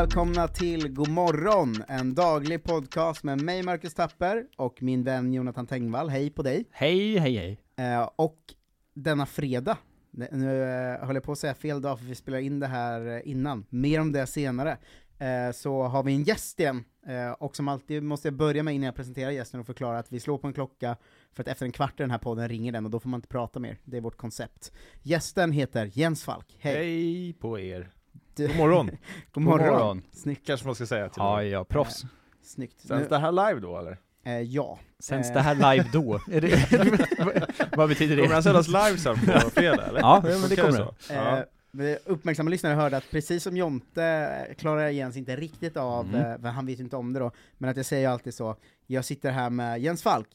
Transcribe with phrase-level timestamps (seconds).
[0.00, 5.66] Välkomna till God morgon, en daglig podcast med mig Marcus Tapper och min vän Jonathan
[5.66, 6.08] Tengvall.
[6.08, 6.64] Hej på dig!
[6.70, 7.60] Hej, hej, hej.
[7.86, 8.38] Eh, och
[8.94, 9.78] denna fredag,
[10.10, 13.06] nu eh, höll jag på att säga fel dag för vi spelar in det här
[13.06, 14.78] eh, innan, mer om det senare,
[15.18, 16.84] eh, så har vi en gäst igen,
[17.38, 20.20] och som alltid måste jag börja med innan jag presenterar gästen och förklara att vi
[20.20, 20.96] slår på en klocka
[21.32, 23.18] för att efter en kvart i den här podden ringer den och då får man
[23.18, 24.72] inte prata mer, det är vårt koncept.
[25.02, 26.74] Gästen heter Jens Falk, hej!
[26.74, 27.92] Hej på er.
[28.36, 28.90] Du- God morgon,
[29.32, 29.68] God morgon!
[29.68, 30.02] morgon.
[30.12, 32.02] Snyggt, kanske man ska säga till Ja, ja, proffs.
[32.42, 32.80] snyggt.
[32.80, 33.98] Sänds Nu, det här live då eller?
[34.24, 34.78] eh, ja.
[34.98, 35.34] Sänds Eh.
[35.34, 36.14] det här live då?
[36.32, 36.48] Är det,
[37.76, 38.42] vad betyder Kommer den det?
[38.42, 40.00] sändas live sen på fredag eller?
[40.00, 40.94] Ja, men det kommer så?
[41.12, 41.44] Eh, Ja.
[41.70, 44.04] vi uppmärksamma lyssnare hörde att precis som Jonte
[44.48, 46.20] eh, klarar Jens inte riktigt av, Mm.
[46.32, 48.56] eh, för han vet ju inte om det då, men att jag säger alltid så,
[48.86, 50.28] jag sitter här med Jens Falk.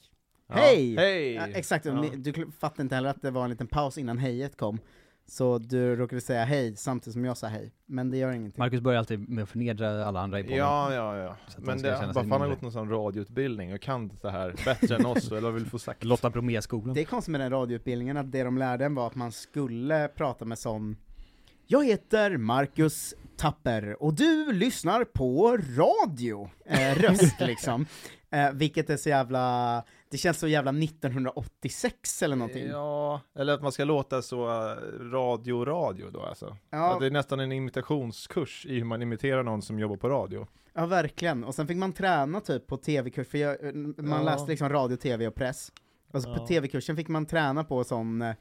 [0.48, 0.56] Ja.
[0.56, 0.95] Hej!
[0.95, 1.34] Hej!
[1.34, 2.06] Ja, exakt, Ja.
[2.17, 4.80] du fattade inte heller att det var en liten paus innan hejet kom,
[5.26, 8.59] så du råkade säga hej samtidigt som jag sa hej, men det gör ingenting.
[8.59, 10.58] Marcus börjar alltid med att förnedra alla andra i podden.
[10.58, 11.36] Ja, ja, ja.
[11.58, 14.95] Men det, sig varför han har gått någon sån radioutbildning och kan det här bättre
[14.95, 16.04] än oss, eller vill få sagt?
[16.04, 16.93] Lotta Bromé-skolan.
[16.93, 20.08] Det är konstigt med den radioutbildningen, att det de lärde en var att man skulle
[20.08, 20.98] prata med sån
[21.73, 26.49] Jag heter Marcus Tapper, och du lyssnar på radio!
[26.65, 27.86] Eh, röst liksom.
[28.32, 32.67] Eh, vilket är så jävla, det känns så jävla 1986 eller någonting.
[32.67, 34.76] Ja, eller att man ska låta så eh,
[35.11, 36.58] radio-radio då alltså.
[36.70, 40.10] Ja, Att det är nästan en imitationskurs i hur man imiterar någon som jobbar på
[40.10, 40.48] radio.
[40.73, 41.43] ja verkligen.
[41.43, 44.31] Och sen fick man träna typ på tv-kurs, för jag, eh, man Ja.
[44.31, 45.71] läste liksom radio, tv och press.
[46.14, 46.48] Och så på Ja.
[46.48, 48.36] tv-kursen fick man träna på sån eh,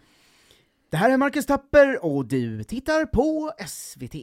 [0.91, 4.15] Det här är Marcus Tapper och du tittar på SVT.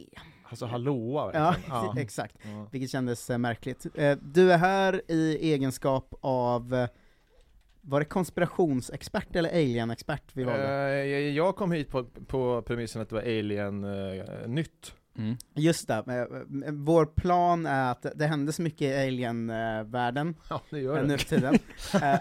[0.50, 1.70] Alltså hallåa Ja, verkligen.
[1.70, 1.94] Ja.
[1.98, 2.36] exakt.
[2.42, 2.68] Ja.
[2.72, 3.86] Vilket kändes eh, märkligt.
[3.94, 6.88] Eh, du är här i egenskap av, eh,
[7.80, 11.06] var det konspirationsexpert eller alien-expert vi valde?
[11.06, 14.94] Jag- jag kom hit på, på premissen att det var Alien-nytt.
[15.18, 15.36] Mm.
[15.54, 16.26] Just det,
[16.72, 21.18] vår plan är att det hände så mycket i alien-världen ja, det gör nu det.
[21.18, 21.54] för tiden.
[22.02, 22.18] Eh,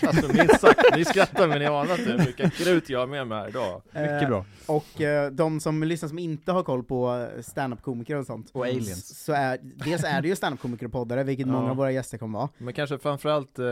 [0.00, 3.06] så- Alltså minst sagt, ni skrattar men ni anar inte hur mycket krut jag har
[3.06, 3.82] med mig här idag.
[3.92, 4.44] eh, bra.
[4.66, 9.24] Och eh, de som lyssnar som inte har koll på stand-up-komiker och sånt, Och aliens.
[9.24, 11.52] så är, dels är det ju stand-up-komiker och poddare, vilket Ja.
[11.52, 12.48] många av våra gäster kommer vara.
[12.58, 13.66] Men kanske framförallt eh,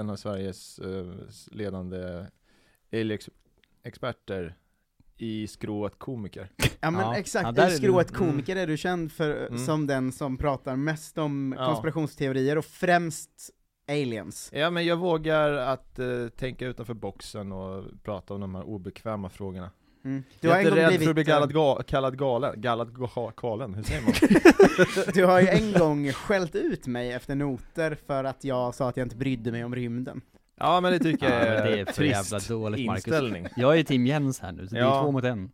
[0.00, 1.12] en av Sveriges eh,
[1.50, 2.26] ledande
[2.92, 4.54] alien-experter
[5.22, 6.48] i skrået komiker.
[6.80, 7.16] Ja men Ja.
[7.16, 7.76] exakt, Ja, du.
[7.76, 9.58] skrået komiker är du känd för Mm.
[9.58, 11.66] som den som pratar mest om Ja.
[11.66, 13.30] konspirationsteorier och främst
[13.88, 14.50] aliens.
[14.52, 19.28] Ja men jag vågar att eh, tänka utanför boxen och prata om de här obekväma
[19.30, 19.70] frågorna.
[20.04, 20.22] Mm.
[20.40, 21.82] Du Du, jag är en inte gång rädd blivit, för att bli eh, kallad, ga-
[21.82, 24.12] kallad galen, gallad ga- galen, hur säger man?
[25.14, 28.96] du har ju en gång skällt ut mig efter noter för att jag sa att
[28.96, 30.20] jag inte brydde mig om rymden.
[30.60, 33.06] Ja men det tycker jag Ja, men är, det är för trist jävla dåligt, Marcus.
[33.06, 33.46] inställning.
[33.56, 35.02] Jag är team Jens här nu, så det är Ja.
[35.02, 35.50] två mot en.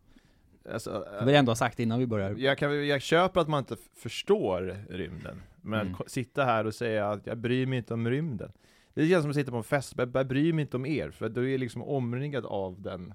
[0.73, 2.35] Alltså, Det vill jag ändå ha sagt innan vi börjar.
[2.37, 5.91] Jag, kan, jag köper att man inte f- förstår rymden, men Mm.
[5.93, 8.51] att ko- sitta här och säga att jag bryr mig inte om rymden.
[8.93, 11.09] Det känns som att sitta på en fest, jag, jag bryr mig inte om er,
[11.11, 13.13] för du är liksom omringad av den,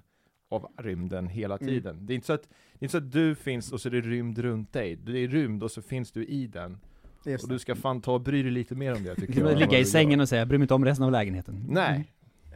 [0.49, 1.67] av rymden hela Mm.
[1.67, 2.05] tiden.
[2.05, 3.91] Det, är inte så att, det är inte så att du finns och så är
[3.91, 6.77] det rymd runt dig, det är rymd och så finns du i den.
[7.25, 7.55] Just Och det.
[7.55, 9.59] du ska fan ta och bry dig lite mer om det tycker Du jag.
[9.59, 12.09] ligga i sängen och säga 'bry mig inte om resten av lägenheten' Nej.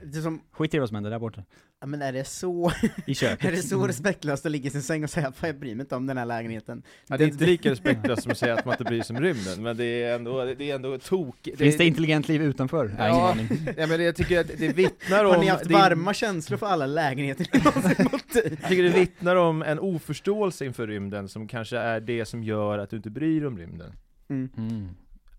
[0.03, 1.43] Det är som, Skit i vad som händer där borta.
[1.81, 2.71] ja, men är det så,
[3.05, 3.45] I köket.
[3.47, 5.75] är det så respektlöst att ligga i sin säng och säga att "Fan, jag bryr
[5.75, 6.83] mig inte om den här lägenheten?
[7.07, 9.23] Ja, det är inte lika respektlöst som att säga att man inte bryr sig om
[9.23, 11.49] rymden, men det är ändå, det är ändå tok...
[11.57, 12.95] Finns det intelligent liv utanför?
[12.97, 13.47] Ja, aning.
[13.77, 15.31] ja, men det, jag tycker att det vittnar om...
[15.31, 17.47] Har ni haft det, varma känslor för alla lägenheter?
[17.53, 22.77] Jag tycker det vittnar om en oförståelse inför rymden som kanske är det som gör
[22.79, 23.93] att du inte bryr dig om rymden.
[24.29, 24.49] Mm.
[24.57, 24.89] Mm.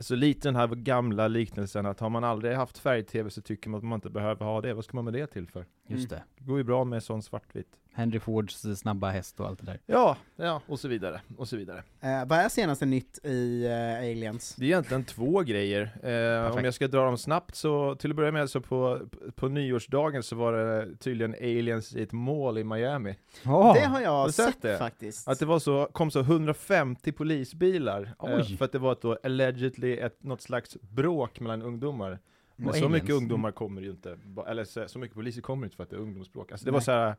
[0.01, 3.79] Så lite den här gamla liknelsen att har man aldrig haft färg-tv så tycker man
[3.79, 5.67] att man inte behöver ha det, vad ska man med det till för?
[5.97, 6.23] Just det.
[6.39, 7.79] Det går ju bra med sån svartvitt.
[7.93, 9.81] Henry Fords eh, snabba häst och allt det där.
[9.87, 11.83] Ja, ja, och så vidare, och så vidare.
[12.01, 14.55] Eh, vad är senaste nytt i eh, Aliens?
[14.55, 15.83] Det är egentligen två grejer.
[16.03, 19.01] Eh, om jag ska dra dem snabbt så, till att börja med så på,
[19.35, 23.17] på nyårsdagen så var det tydligen aliens i ett mål i Miami.
[23.45, 23.75] Oh.
[23.75, 24.79] Det har har jag du sett sett, det?
[24.79, 25.29] faktiskt.
[25.29, 29.19] Att det var så, kom så 150 polisbilar, eh, för att det var ett då
[29.23, 32.19] allegedly ett, något slags bråk mellan ungdomar.
[32.61, 35.83] Men så mycket ungdomar kommer ju inte, eller så, så mycket poliser kommer inte för
[35.83, 36.53] att det är ungdomsbråk.
[36.53, 36.85] Alltså det var Nej.
[36.85, 37.17] så här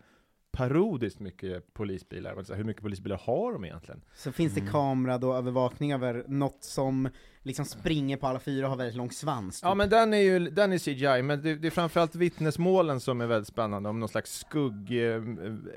[0.52, 4.02] parodiskt mycket polisbilar, Man hur mycket polisbilar har de egentligen?
[4.16, 4.72] Så finns det Mm.
[4.72, 7.10] kamera då, övervakning över något som
[7.44, 9.60] liksom springer på alla fyra och har väldigt lång svans?
[9.64, 9.78] Ja typ.
[9.78, 13.28] men den är ju, den är CGI, men det, det är framförallt vittnesmålen som är
[13.28, 15.24] väldigt spännande, om någon slags skugg, eh,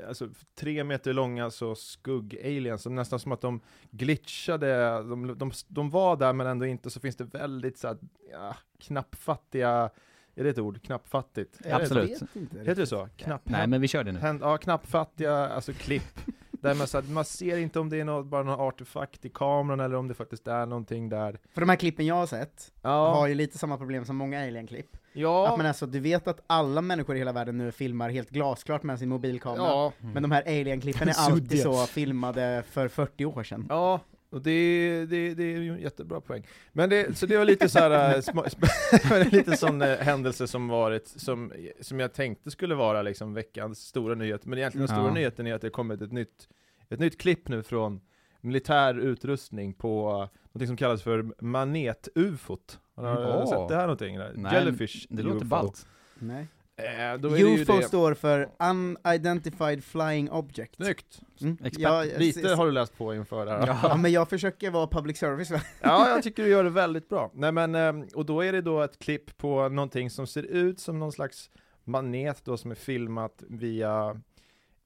[0.09, 3.61] alltså tre meter långa så skugg-aliens, som nästan som att de
[3.91, 7.99] glitchade, de, de, de var där men ändå inte, så finns det väldigt så här,
[8.33, 9.91] ja, knappfattiga,
[10.37, 10.82] är det ett ord?
[10.82, 11.61] Knappfattigt?
[11.64, 12.11] Är det Absolut.
[12.11, 12.67] Inte ord?
[12.67, 13.08] Heter det så?
[13.17, 14.19] Knapp, Nej men vi kör det nu.
[14.19, 16.20] Händ, ja, knappfattiga, alltså klipp.
[16.50, 19.29] Där man, så här, man ser inte om det är något, bara någon artefakt i
[19.29, 21.38] kameran eller om det faktiskt är någonting där.
[21.55, 24.40] För de här klippen jag har sett Ja, har ju lite samma problem som många
[24.43, 24.96] alien-klipp.
[25.12, 28.31] ja, Att man alltså, du vet att alla människor i hela världen nu filmar helt
[28.31, 29.62] glasklart med sin mobilkamera.
[29.62, 33.67] ja, Men de här alien-klippen är alltid så filmade för 40 år sedan.
[33.69, 34.00] Ja,
[34.32, 36.46] och det, det, det är ju en jättebra poäng.
[36.73, 40.69] Men det, så det var lite så här, äh, sma- lite sån äh, händelse som
[40.69, 45.08] varit, som, som jag tänkte skulle vara liksom veckans stora nyhet, men egentligen den stora
[45.08, 45.14] Ja.
[45.14, 46.49] nyheten är att det kommit ett nytt,
[46.88, 48.00] ett nytt klipp nu från
[48.40, 52.79] militär utrustning på något som kallas för manet-ufot.
[52.94, 53.49] Har du Åh.
[53.50, 54.19] sett det här någonting?
[54.34, 55.87] Nej, Jellyfish Det låter ballt.
[56.19, 56.46] Nej.
[56.77, 57.83] Eh, då är det ju UFO det.
[57.83, 60.77] står för Unidentified Flying Object.
[60.77, 61.21] Snyggt!
[61.41, 61.57] Mm.
[61.63, 63.67] Ja, Lite har du läst på inför det här.
[63.67, 65.61] Ja, men jag försöker vara public service va?
[65.83, 67.31] Ja, jag tycker du gör det väldigt bra.
[67.35, 70.81] Nej men, ehm, och då är det då ett klipp på någonting som ser ut
[70.81, 71.51] som någon slags
[71.85, 74.21] manet då som är filmat via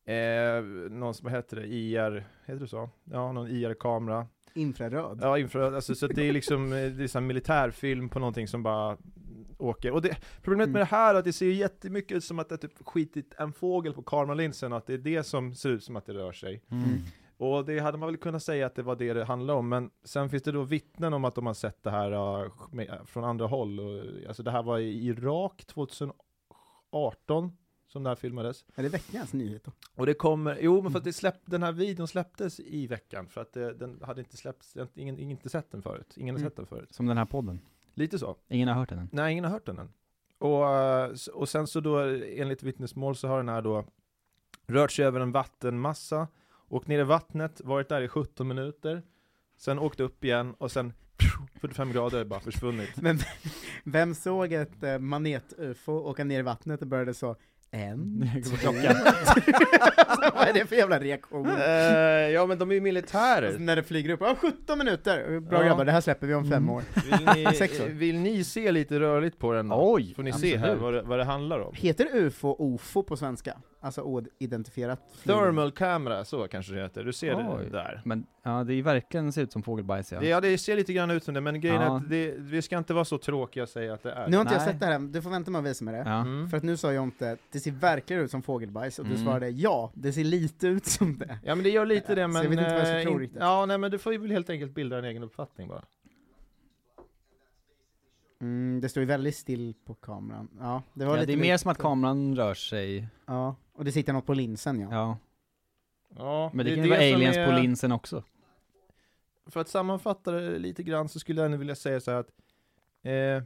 [0.06, 2.90] eh, någon som heter det, IR, heter det så?
[3.04, 4.26] Ja, någon IR-kamera.
[4.54, 5.18] Infraröd.
[5.22, 8.62] Ja, infraröd, alltså så det är liksom, eh, det är så militärfilm på någonting som
[8.62, 8.96] bara
[9.58, 9.92] åker.
[9.92, 10.88] Och det, problemet med Mm.
[10.90, 13.92] det här är att det ser jättemycket ut som att det typ skitit en fågel
[13.92, 16.62] på kameralinsen, att det är det som ser ut som att det rör sig.
[16.70, 16.88] Mm.
[17.38, 19.90] Och det hade man väl kunnat säga att det var det det handlade om, men
[20.04, 22.12] sen finns det då vittnen om att de har sett det här
[22.44, 23.80] uh, med, från andra håll.
[23.80, 27.56] Och, alltså det här var i Irak 2018
[27.88, 28.64] som det här filmades.
[28.74, 29.72] Är det veckans nyhet då?
[29.94, 33.26] Och det kommer, jo men för att det släpp, den här videon släpptes i veckan,
[33.28, 36.14] för att det, den hade inte släppts, ingen, ingen inte sett den förut.
[36.16, 36.50] Ingen har Mm.
[36.50, 36.94] sett den förut.
[36.94, 37.60] Som den här podden.
[37.96, 38.36] Lite så.
[38.48, 39.08] Ingen har hört den än.
[39.12, 39.92] Nej, ingen har hört den än.
[40.38, 41.98] Och, eh, och sen så då,
[42.36, 43.84] enligt vittnesmål så har den här då
[44.66, 46.28] rört sig över en vattenmassa,
[46.68, 49.02] åkt ner i vattnet, varit där i 17 minuter,
[49.56, 50.92] sen åkt upp igen och sen
[51.60, 52.96] 45 grader bara försvunnit.
[52.96, 53.18] Men
[53.84, 57.36] vem såg ett eh, manet-ufo åka ner i vattnet och började så
[57.76, 58.96] en, två, klockan.
[59.06, 59.40] alltså,
[60.34, 61.46] Vad är det för jävla reaktion?
[61.46, 61.64] Eh,
[62.30, 63.58] ja men de är ju Alltså, militärer.
[63.58, 65.40] när det flyger upp, ja 17 minuter!
[65.40, 65.66] Bra Ja.
[65.68, 66.70] grabbar, det här släpper vi om fem Mm.
[66.70, 66.82] år.
[67.34, 67.88] Vill Sex ni, år.
[67.88, 69.68] vill ni se lite rörligt på den?
[69.68, 69.92] då?
[69.94, 70.14] Oj!
[70.14, 70.82] Får ni se här absolut.
[70.82, 71.72] vad det, vad det handlar om?
[71.76, 73.56] Heter UFO OFO på svenska?
[73.80, 74.00] Alltså
[74.40, 75.36] oidentifierat flyg.
[75.36, 77.04] Thermal camera, så kanske det heter.
[77.04, 77.64] Du ser Oj.
[77.64, 78.00] det där.
[78.04, 80.20] Men ja, det är ju verkligen ser ut som fågelbajs ja.
[80.20, 81.96] Det, ja, det ser lite grann ut som det, men grejen är Ja.
[81.96, 84.42] att det, vi ska inte vara så tråkiga och säga att det är Nu har
[84.42, 84.68] inte jag Nej.
[84.72, 86.02] sett det här än, du får vänta med att visa mig det.
[86.10, 86.20] Ja.
[86.20, 86.48] Mm.
[86.50, 89.24] För att nu sa jag inte, det ser verkligen ut som fågelbajs, och du Mm.
[89.24, 91.38] svarade ja, det ser lite ut som det.
[91.44, 92.42] Ja men det gör lite det, Så men...
[92.42, 93.40] jag vet inte vad jag ska eh, tro riktigt.
[93.40, 95.82] Ja, nej men du får ju väl helt enkelt bilda en egen uppfattning bara.
[98.40, 100.48] Mm, det står ju väldigt still på kameran.
[100.60, 103.08] Ja, det var Ja, lite det är mer som att kameran rör sig.
[103.26, 104.88] Ja, och det sitter något på linsen ja.
[104.90, 105.18] Ja.
[106.16, 108.22] Ja, Men det, är kan ju vara aliens är- på linsen också.
[109.46, 112.30] För att sammanfatta det lite grann så skulle jag ändå vilja säga så här att
[113.02, 113.42] eh,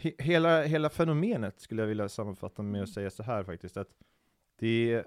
[0.00, 3.88] he, hela, hela fenomenet skulle jag vilja sammanfatta med att säga så här faktiskt att
[4.58, 5.04] det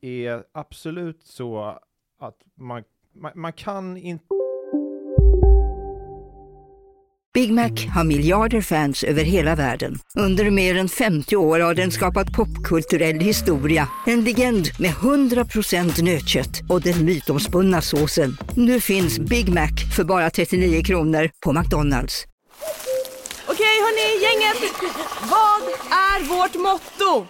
[0.00, 1.78] är absolut så
[2.18, 4.24] att man, man, man kan inte
[7.34, 9.98] Big Mac har miljarder fans över hela världen.
[10.14, 13.88] Under mer än 50 år har den skapat popkulturell historia.
[14.06, 18.36] En legend med 100% nötkött och den mytomspunna såsen.
[18.54, 22.26] Nu finns Big Mac för bara 39 kronor på McDonalds.
[23.86, 24.72] Hörni, gänget!
[25.20, 27.26] Vad är vårt motto?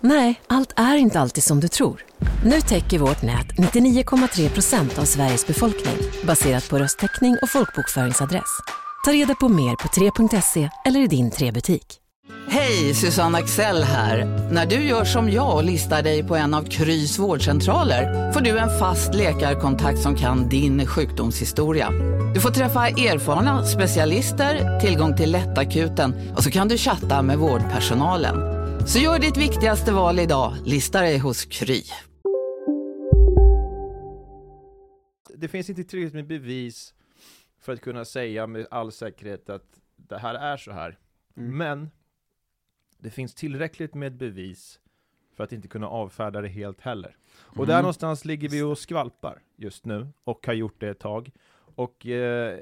[0.00, 2.04] Nej, allt är inte alltid som du tror.
[2.44, 8.60] Nu täcker vårt nät 99,3 procent av Sveriges befolkning baserat på röstteckning och folkbokföringsadress.
[9.04, 11.96] Ta reda på mer på 3.se eller i din 3-butik.
[12.48, 14.24] Hej, Susanne Axel här.
[14.52, 18.58] När du gör som jag och listar dig på en av Krys vårdcentraler får du
[18.58, 22.17] en fast läkarkontakt som kan din sjukdomshistoria.
[22.38, 28.36] Du får träffa erfarna specialister, tillgång till lättakuten och så kan du chatta med vårdpersonalen.
[28.86, 31.82] Så gör ditt viktigaste val idag, lista dig hos Kry.
[35.34, 36.94] Det finns inte tillräckligt med bevis
[37.60, 40.98] för att kunna säga med all säkerhet att det här är så här.
[41.36, 41.56] Mm.
[41.56, 41.90] Men
[42.98, 44.80] det finns tillräckligt med bevis
[45.36, 47.16] för att inte kunna avfärda det helt heller.
[47.40, 47.82] Och där Mm.
[47.82, 51.30] någonstans ligger vi och skvalpar just nu, och har gjort det ett tag.
[51.78, 52.58] Och eh,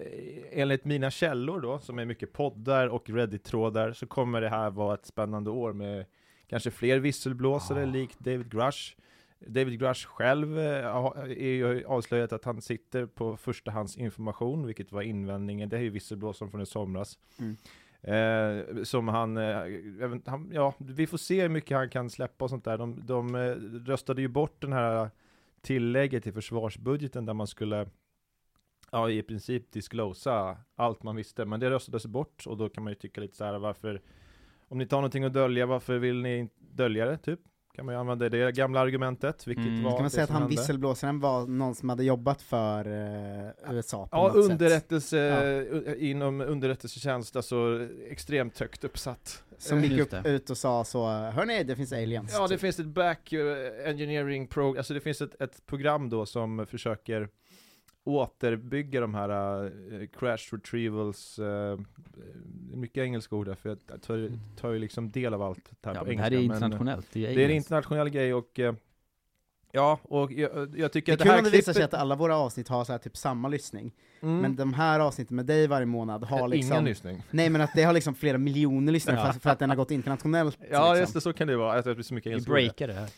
[0.51, 4.95] enligt mina källor då, som är mycket poddar och Reddit-trådar, så kommer det här vara
[4.95, 6.05] ett spännande år med
[6.47, 7.87] kanske fler visselblåsare Ja.
[7.87, 8.97] likt David Grush.
[9.47, 10.87] David Grush själv eh,
[11.27, 15.69] är ju avslöjat att han sitter på förstahandsinformation, vilket var invändningen.
[15.69, 17.19] Det är ju visselblåsaren från i somras.
[17.39, 17.57] Mm.
[18.03, 19.63] Eh, som han, eh,
[20.09, 22.79] vet- han, ja, vi får se hur mycket han kan släppa och sånt där.
[22.79, 23.41] De, de eh,
[23.91, 25.11] röstade ju bort den här
[25.63, 27.87] tillägget till försvarsbudgeten där man skulle
[28.97, 32.91] ja, i princip disclosa allt man visste, men det röstades bort och då kan man
[32.91, 34.01] ju tycka lite så här varför
[34.69, 37.41] om ni har någonting att dölja, varför vill ni inte dölja det, typ?
[37.75, 39.83] Kan man ju använda det gamla argumentet, vilket Mm.
[39.83, 40.57] var Kan man det säga att han hände.
[40.57, 44.53] visselblåsaren var någon som hade jobbat för eh, USA på Ja, något sätt?
[44.53, 45.45] underrättelse, Ja.
[45.45, 49.43] u- inom underrättelsetjänst, alltså extremt högt uppsatt.
[49.59, 50.31] Som Eh, gick Just upp, det.
[50.31, 52.33] ut och sa så, hörni det finns aliens.
[52.35, 52.61] Ja, det typ.
[52.61, 57.29] finns ett back eh, engineering program, alltså det finns ett, ett program då som försöker
[58.07, 61.79] återbygga de här eh, crash retrievals, uh,
[62.75, 65.95] mycket engelska ord där, för jag tar, tar ju liksom del av allt det här
[65.95, 66.23] Ja, på men det engelska.
[66.37, 67.07] här är men, internationellt.
[67.13, 68.75] Det är, det är en internationell grej och eh,
[69.73, 71.81] Ja, och jag, jag tycker Det är att det kul här om det visar sig
[71.81, 71.95] klippet...
[71.95, 74.39] att alla våra avsnitt har så här typ samma lyssning, Mm.
[74.39, 77.23] men de här avsnitten med dig varje månad har Ingen liksom lyssning.
[77.31, 79.33] Nej men att det har liksom flera miljoner lyssnare Ja.
[79.33, 81.01] för, för att den har gått internationellt Ja, liksom.
[81.01, 82.55] just det, så kan det vara, att det blir så mycket Vi engelska ord.
[82.57, 83.09] breakar det här.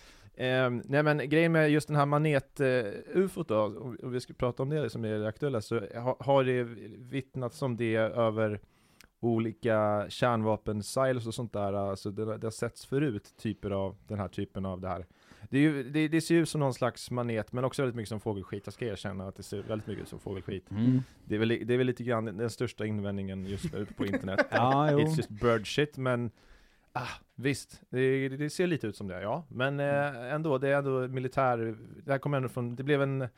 [0.40, 3.62] Ehm, nej men grejen med just den här manet-ufot då,
[4.02, 6.62] om vi ska prata om det som är det aktuella, så ha, har det
[6.98, 8.60] vittnats om det över
[9.20, 14.28] olika kärnvapen-silos och sånt där, alltså det, det har setts förut, typer av den här
[14.28, 15.06] typen av det här.
[15.50, 18.08] Det, ju, det, det ser ju ut som någon slags manet, men också väldigt mycket
[18.08, 18.62] som fågelskit.
[18.64, 20.70] Jag ska erkänna att det ser väldigt mycket ut som fågelskit.
[20.70, 21.02] Mm.
[21.24, 24.46] Det är väl, det är väl lite grann den största invändningen just nu på internet.
[24.50, 24.58] Jo.
[24.58, 26.30] It's just bird shit, men
[26.92, 29.44] ah, visst, det, det ser lite ut som det, ja.
[29.48, 33.28] Men eh, ändå, det är ändå militär, det här kommer ändå från, det blev en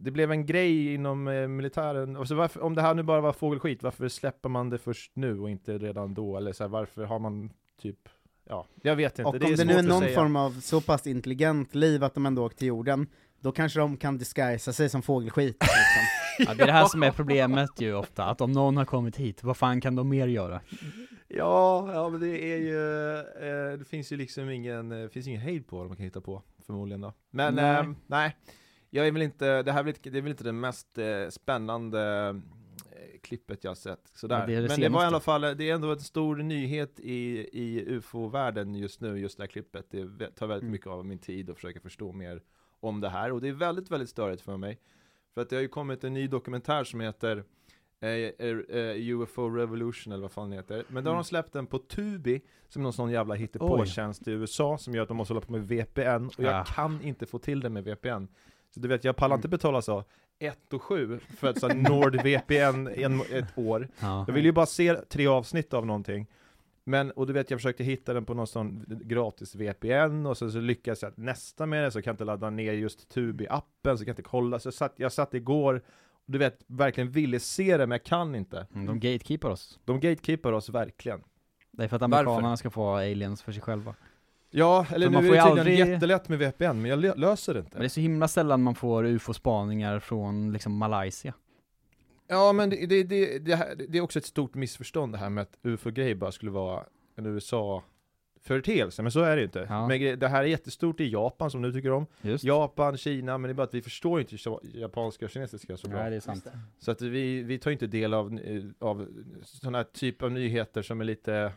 [0.00, 3.20] det blev en grej inom eh, militären, och så varför, om det här nu bara
[3.20, 6.36] var fågelskit, varför släpper man det först nu och inte redan då?
[6.36, 7.50] Eller så här, varför har man
[7.82, 8.08] typ,
[8.48, 9.28] ja, jag vet inte.
[9.28, 10.14] Och det är om det nu är någon säga.
[10.14, 13.06] form av så pass intelligent liv att de ändå åkt till jorden,
[13.40, 16.02] då kanske de kan disguisa sig som fågelskit liksom.
[16.38, 19.16] Ja, det är det här som är problemet ju ofta, att om någon har kommit
[19.16, 20.60] hit, vad fan kan de mer göra?
[21.36, 22.78] Ja, ja men det är ju,
[23.72, 26.20] eh, det finns ju liksom ingen, eh, finns ingen hejd på vad man kan hitta
[26.20, 27.12] på, förmodligen då.
[27.30, 27.84] Men Nej.
[27.86, 28.36] nej, nej
[28.90, 30.98] jag är väl inte, det här är väl, inte- det är väl inte det mest
[30.98, 32.00] eh, spännande
[32.92, 34.10] eh, klippet jag har sett.
[34.14, 34.40] Sådär.
[34.40, 37.00] Ja, det det men det var i alla fall, det är ändå en stor nyhet
[37.00, 39.90] i, i ufo-världen just nu, just det här klippet.
[39.90, 40.72] Det tar väldigt Mm.
[40.72, 42.42] mycket av min tid att försöka förstå mer
[42.80, 44.78] om det här, och det är väldigt, väldigt störigt för mig.
[45.34, 47.44] För att det har ju kommit en ny dokumentär som heter
[48.00, 50.84] eh, eh, UFO Revolution eller vad fan det heter.
[50.88, 51.22] Men då har Mm.
[51.22, 55.08] de släppt den på Tubi, som någon sån jävla hittepåtjänst i USA som gör att
[55.08, 56.64] de måste hålla på med VPN, och jag Ja.
[56.64, 58.28] kan inte få till det med VPN.
[58.70, 59.50] Så du vet, jag pallar inte Mm.
[59.56, 60.04] betala så
[60.38, 63.88] 1 och 7 för ett sånt NordVPN en, ett år.
[64.00, 64.24] Ja.
[64.26, 66.26] Jag vill ju bara se tre avsnitt av någonting.
[66.86, 70.50] Men, och du vet, jag försökte hitta den på någon sån gratis VPN, och så,
[70.50, 73.96] så lyckades jag nästa med det, så kan jag inte ladda ner just Tubi-appen, så
[73.96, 74.58] kan jag inte kolla.
[74.58, 75.82] Så jag satt, jag satt igår,
[76.26, 78.66] du vet, verkligen ville se det, men jag kan inte.
[78.74, 79.78] Mm, De gatekeepar oss.
[79.84, 81.20] De gatekeepar oss verkligen.
[81.70, 82.16] Det är för att Varför?
[82.16, 83.94] amerikanerna ska få aliens för sig själva.
[84.50, 86.84] Ja, eller För nu man är får det ju tydligen aldrig- jättelätt med VPN, men
[86.84, 87.70] jag lö- löser det inte.
[87.72, 91.34] Men det är så himla sällan man får ufo-spaningar från liksom Malaysia.
[92.28, 95.42] Ja, men det, det, det, det, här, är också ett stort missförstånd det här med
[95.42, 96.84] att ufo-grej bara skulle vara
[97.16, 97.26] en
[98.44, 99.66] USA-företeelse, men så är det ju inte.
[99.68, 99.88] Ja.
[99.88, 102.06] Men det här är jättestort i Japan som du tycker om.
[102.22, 102.44] Just.
[102.44, 105.98] Japan, Kina, men det är bara att vi förstår inte japanska och kinesiska så bra.
[105.98, 106.46] Nej, det är sant.
[106.78, 109.08] Så att vi, vi tar inte del av, eh, av
[109.42, 111.52] sådana här typ av nyheter som är lite,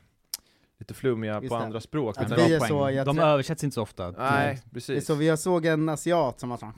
[0.80, 1.64] lite flummiga Just på det.
[1.66, 2.18] andra språk.
[2.18, 4.12] Att utan vi är så, jag De tror- översätts inte så ofta.
[4.12, 4.14] Nej,
[4.64, 5.06] Det är precis.
[5.06, 6.72] så, vi såg en asiat som var så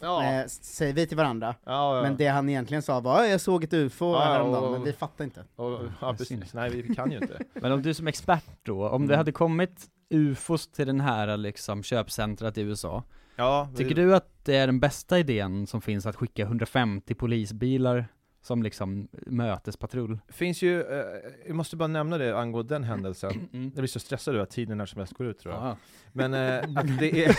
[0.00, 0.24] Ja.
[0.24, 2.02] eh, säger vi till varandra, Ja, ja.
[2.02, 4.92] men det han egentligen sa var jag såg ett ufo Ja, häromdagen, och- men vi
[4.92, 5.44] fattar inte.
[5.56, 6.54] Och, ja, precis.
[6.54, 7.38] Nej, vi kan ju inte.
[7.54, 9.18] Men om du som expert då, om det Mm.
[9.18, 13.02] hade kommit ufos till den här liksom köpcentret i USA,
[13.36, 17.14] Ja, vi- tycker du att det är den bästa idén som finns att skicka 150
[17.14, 18.06] polisbilar
[18.46, 20.18] som liksom mötespatrull?
[20.28, 21.04] finns ju, eh,
[21.46, 23.30] jag måste bara nämna det angående den händelsen.
[23.52, 23.64] Mm.
[23.64, 25.62] Jag blir så stressad över att tiden när som helst går ut tror jag.
[25.64, 25.76] Ja.
[26.12, 27.36] Men eh, att det är...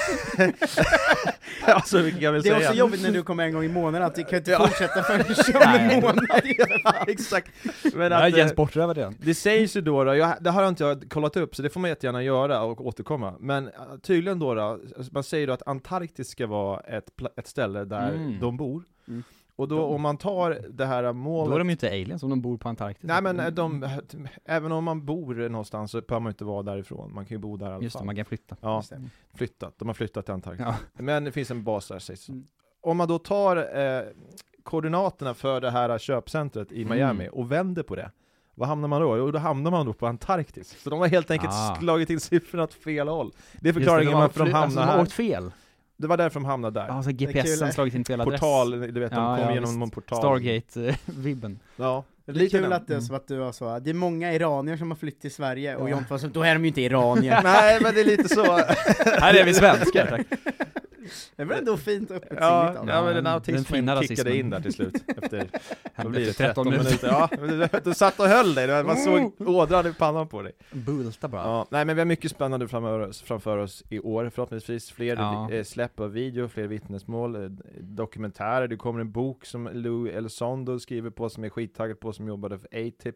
[1.66, 2.68] alltså vilket jag vill Det är säga.
[2.70, 4.68] också jobbigt när du kommer en gång i månaden, att du kan inte Ja.
[4.68, 5.22] fortsätta förrän
[5.56, 6.42] om en månad.
[6.84, 7.52] ja, exakt.
[7.94, 9.16] Men Jag är att, Jens eh, bortrövad redan.
[9.20, 11.70] det sägs ju då, då jag, det här har inte jag kollat upp, så det
[11.70, 13.34] får man jättegärna göra och återkomma.
[13.40, 13.72] Men eh,
[14.02, 14.80] tydligen då, då
[15.12, 17.06] man säger då att Antarktis ska vara ett,
[17.38, 18.40] ett ställe där Mm.
[18.40, 18.84] de bor.
[19.08, 19.24] Mm.
[19.58, 21.50] Och då om man tar det här målet...
[21.50, 23.04] Då är de ju inte aliens om de bor på Antarktis.
[23.08, 23.88] Nej men eh, de,
[24.46, 27.58] även om man bor någonstans så behöver man inte vara därifrån, man kan ju bo
[27.58, 28.06] där i alla Just det, fall.
[28.06, 28.56] man kan flytta.
[28.62, 29.02] Ja, det.
[29.38, 29.74] flyttat.
[29.80, 30.66] De har flyttat till Antarktis.
[30.68, 30.76] Ja.
[31.04, 32.32] Men det finns en bas där sägs det.
[32.34, 32.46] Mm.
[32.82, 34.02] Om man då tar eh,
[34.64, 37.34] koordinaterna för det här köpcentret i Miami Mm.
[37.34, 38.12] och vänder på det,
[38.56, 39.18] vad hamnar man då?
[39.18, 40.82] Jo, då hamnar man då på Antarktis.
[40.84, 41.76] Så de har helt enkelt Ah.
[41.80, 43.32] slagit in siffrorna åt fel håll.
[43.62, 45.52] Det är förklaringen det, varför de hamnar alltså, de har åkt fel.
[45.98, 46.88] Det var därför de hamnade där.
[46.88, 48.40] Ja, så GPSen slagit in fel adress.
[48.42, 50.20] Portal, du vet, de Ja, kom ja, igenom någon portal.
[50.24, 51.60] Stargate-vibben.
[51.78, 52.74] Ja, Det är lite kul den.
[52.74, 53.06] att det är Mm.
[53.08, 55.90] så att du var så, det är många iranier som har flytt till Sverige, och
[55.90, 55.92] Ja.
[55.92, 57.40] Jonte var så, då är de ju inte iranier.
[57.44, 58.44] Nej men det är lite så.
[59.20, 60.40] Här är vi svenskar, tack.
[61.36, 64.74] Det var ändå fint öppet Ja, av ja men den autismen kickade in där till
[64.74, 64.94] slut,
[65.24, 65.48] efter,
[65.96, 67.08] vad blir det, efter 13 minuter?
[67.08, 67.30] Ja,
[67.84, 70.52] du, satt och höll dig, man såg ådran i pannan på dig.
[70.72, 71.42] Bulta bara.
[71.42, 75.16] Ja, nej men vi har mycket spännande framför oss, framför oss i år, förhoppningsvis fler
[75.16, 75.52] Ja.
[75.52, 80.80] eh, släpp av video, fler vittnesmål, eh, dokumentärer, det kommer en bok som Lou Elizondo
[80.80, 83.16] skriver på som är skittaggad på, som jobbade för A-Tip.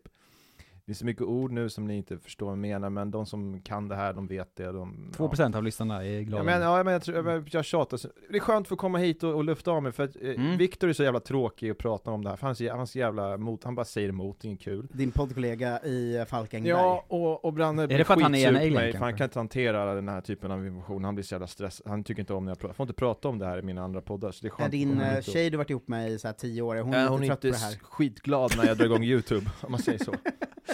[0.89, 3.25] Det är så mycket ord nu som ni inte förstår vad jag menar, men de
[3.25, 4.71] som kan det här, de vet det.
[4.71, 6.43] De, 2% av lyssnarna är Ja, glada.
[6.43, 9.23] men, ja, men jag, tror, jag, jag tjatar, det är skönt att få komma hit
[9.23, 10.57] och, och lufta av mig, för att eh, Mm.
[10.57, 12.85] Viktor är så jävla tråkig att prata om det här, för han är han är
[12.85, 14.87] så jävla emot, han bara säger emot, det är inget kul.
[14.93, 16.69] Din poddkollega i Falkenberg.
[16.69, 18.99] Ja, och, och Branne det för att han är en skitsur på alien, mig, för
[18.99, 22.03] han kan inte hantera den här typen av information, han blir så jävla stressad, han
[22.03, 24.01] tycker inte om när jag pratar, får inte prata om det här i mina andra
[24.01, 26.19] poddar, så det är skönt Är att din eh, tjej du varit ihop med i
[26.19, 27.71] så här tio år, är hon Ja, lite hon är trött på inte det här?
[27.71, 30.13] s- skitglad när jag drar igång youtube, om man säger så.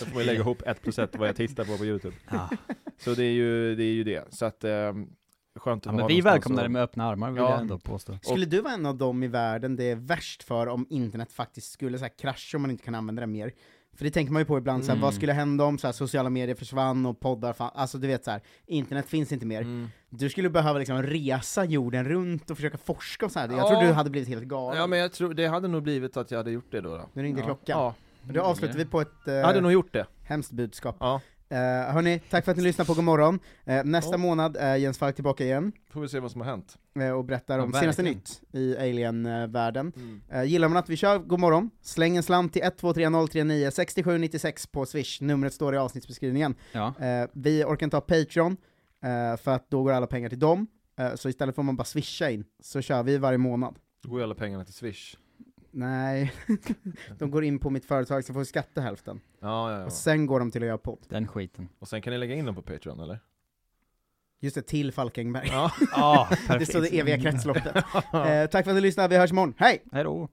[0.06, 2.16] Så får man lägga ihop 1% vad jag tittar på på youtube.
[2.32, 2.50] Ja.
[2.98, 3.84] Så det är ju det.
[3.84, 4.24] Är ju det.
[4.34, 5.08] Så att, ehm,
[5.60, 7.50] skönt att Ja, ha men vi välkomnar att- det med öppna armar vill Ja.
[7.52, 8.18] jag ändå påstå.
[8.22, 11.72] Skulle du vara en av dem i världen det är värst för om internet faktiskt
[11.72, 13.52] skulle så här krascha om man inte kan använda det mer?
[13.98, 15.02] För det tänker man ju på ibland, så här, Mm.
[15.02, 18.24] vad skulle hända om så här, sociala medier försvann och poddar fann, alltså du vet
[18.24, 19.62] så här, internet finns inte mer.
[19.62, 19.88] Mm.
[20.10, 23.50] Du skulle behöva liksom resa jorden runt och försöka forska och så här.
[23.50, 23.70] jag Ja.
[23.70, 24.80] tror du hade blit helt galen.
[24.80, 26.90] Ja men jag tror, det hade nog blivit att jag hade gjort det då.
[26.98, 27.10] då.
[27.14, 27.46] Nu ringde ja.
[27.46, 27.80] klockan.
[27.80, 27.94] Ja,
[28.26, 30.06] Men Då avslutar vi på ett eh, hade nog gjort det.
[30.24, 30.96] hemskt budskap.
[31.00, 31.22] Ja.
[31.52, 31.58] Uh,
[31.94, 33.40] hörni, tack för att ni lyssnade på Godmorgon.
[33.70, 34.18] Uh, nästa Ja.
[34.18, 36.78] månad är Jens Falk tillbaka igen, Får vi se vad som har hänt.
[37.00, 38.18] eh, och berättar Ja, om senaste verkligen.
[38.18, 39.94] nytt i Alien-världen.
[39.96, 40.22] Mm.
[40.34, 45.22] Uh, gillar man att vi kör Godmorgon, släng en slant till 123039 6796 på Swish,
[45.22, 46.56] numret står i avsnittsbeskrivningen.
[46.72, 46.94] Ja.
[47.00, 48.58] Eh, vi orkar inte ha Patreon,
[49.04, 50.68] eh, för att då går alla pengar till dem,
[51.00, 53.76] Eh, så istället får man bara swisha in, så kör vi varje månad.
[54.04, 55.16] Då går ju alla pengarna till Swish.
[55.78, 56.34] Nej,
[57.18, 59.22] de går in på mitt företag så får vi skatta hälften.
[59.40, 59.86] Ja, ja, ja.
[59.86, 61.06] Och sen går de till att göra podd.
[61.10, 61.70] Den skiten.
[61.80, 63.20] Och sen kan ni lägga in dem på Patreon eller?
[64.40, 65.48] Just det, till Falkenberg.
[65.52, 65.72] Ja.
[65.92, 66.70] Ja, det perfekt.
[66.70, 67.76] står det eviga kretsloppet.
[68.14, 69.84] eh, tack för att ni lyssnade, vi hörs imorgon, hej!
[69.92, 70.30] Hej då.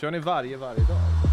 [0.00, 1.29] Kör ni varje, varje dag?